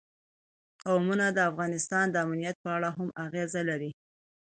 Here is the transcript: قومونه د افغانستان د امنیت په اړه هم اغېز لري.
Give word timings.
قومونه 0.83 1.25
د 1.31 1.39
افغانستان 1.51 2.05
د 2.11 2.15
امنیت 2.25 2.55
په 2.63 2.69
اړه 2.77 2.89
هم 2.97 3.09
اغېز 3.25 3.51
لري. 3.69 3.91